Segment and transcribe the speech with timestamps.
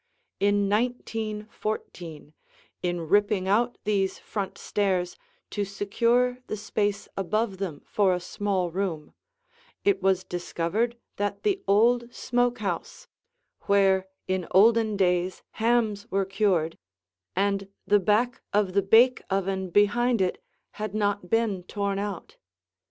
[0.39, 2.33] In 1914,
[2.81, 5.15] in ripping out these front stairs
[5.51, 9.13] to secure the space above them for a small room,
[9.85, 13.07] it was discovered that the old smoke house,
[13.67, 16.79] where in olden days hams were cured,
[17.35, 20.43] and the back of the bake oven behind it
[20.81, 22.37] had not been torn out.